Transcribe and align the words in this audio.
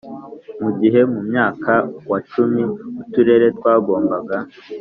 mu 0.61 0.69
gihe 0.79 1.01
mu 1.13 1.19
myaka 1.29 1.73
wa 2.11 2.19
cumi 2.31 2.61
uturere 3.01 3.45
twagombaga 3.57 4.37